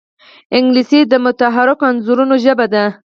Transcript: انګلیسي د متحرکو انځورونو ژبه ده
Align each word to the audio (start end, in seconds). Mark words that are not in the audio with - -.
انګلیسي 0.57 0.99
د 1.11 1.13
متحرکو 1.25 1.83
انځورونو 1.89 2.35
ژبه 2.43 2.65
ده 2.73 2.85